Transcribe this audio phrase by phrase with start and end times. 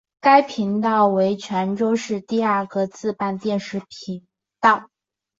[0.19, 4.25] 该频道为泉州市区第二个自办电视频
[4.59, 4.89] 道。